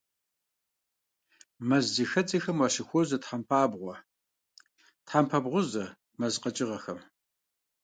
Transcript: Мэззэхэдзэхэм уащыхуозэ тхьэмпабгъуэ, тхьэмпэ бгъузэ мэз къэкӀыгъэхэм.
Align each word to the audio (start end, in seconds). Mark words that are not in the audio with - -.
Мэззэхэдзэхэм 1.67 2.57
уащыхуозэ 2.59 3.17
тхьэмпабгъуэ, 3.21 3.95
тхьэмпэ 5.05 5.39
бгъузэ 5.43 5.85
мэз 6.19 6.35
къэкӀыгъэхэм. 6.41 6.99